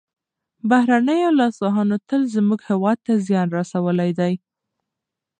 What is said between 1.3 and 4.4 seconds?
لاسوهنو تل زموږ هېواد ته زیان رسولی دی.